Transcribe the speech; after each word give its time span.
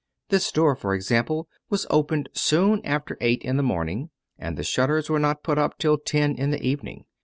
This 0.29 0.47
store, 0.47 0.75
for 0.75 0.95
example, 0.95 1.47
was 1.69 1.85
opened 1.91 2.29
soon 2.33 2.83
after 2.83 3.19
eight 3.21 3.43
in 3.43 3.57
the 3.57 3.61
morning, 3.61 4.09
and 4.35 4.57
the 4.57 4.63
shutters 4.63 5.11
were 5.11 5.19
not 5.19 5.43
put 5.43 5.59
up 5.59 5.77
till 5.77 5.99
ten 5.99 6.33
in 6.33 6.49
the 6.49 6.59
evening. 6.65 7.05